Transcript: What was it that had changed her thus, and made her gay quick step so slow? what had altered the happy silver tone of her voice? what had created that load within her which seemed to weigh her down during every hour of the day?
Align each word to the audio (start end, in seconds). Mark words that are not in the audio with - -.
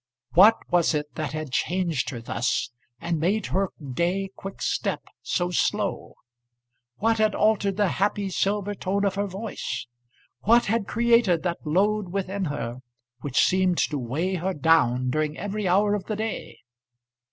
What 0.33 0.57
was 0.71 0.95
it 0.95 1.13
that 1.13 1.33
had 1.33 1.51
changed 1.51 2.09
her 2.09 2.19
thus, 2.21 2.71
and 2.99 3.19
made 3.19 3.45
her 3.53 3.69
gay 3.93 4.31
quick 4.35 4.59
step 4.63 5.03
so 5.21 5.51
slow? 5.51 6.15
what 6.95 7.19
had 7.19 7.35
altered 7.35 7.77
the 7.77 7.87
happy 7.89 8.31
silver 8.31 8.73
tone 8.73 9.05
of 9.05 9.13
her 9.13 9.27
voice? 9.27 9.85
what 10.39 10.65
had 10.65 10.87
created 10.87 11.43
that 11.43 11.67
load 11.67 12.09
within 12.09 12.45
her 12.45 12.79
which 13.19 13.45
seemed 13.45 13.77
to 13.77 13.99
weigh 13.99 14.33
her 14.33 14.55
down 14.55 15.11
during 15.11 15.37
every 15.37 15.67
hour 15.67 15.93
of 15.93 16.05
the 16.05 16.15
day? 16.15 16.57